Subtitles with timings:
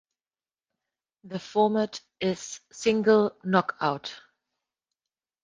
[1.25, 4.19] The format is single knockout.